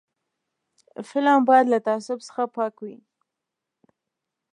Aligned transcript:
فلم 1.09 1.39
باید 1.49 1.65
له 1.73 1.79
تعصب 1.87 2.17
څخه 2.27 2.43
پاک 2.55 2.75
وي 2.85 2.97